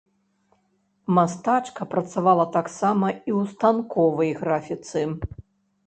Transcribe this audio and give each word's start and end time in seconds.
Мастачка 1.17 1.87
працавала 1.93 2.45
таксама 2.57 3.07
і 3.19 3.21
ў 3.21 3.55
станковай 3.55 4.37
графіцы. 4.45 5.11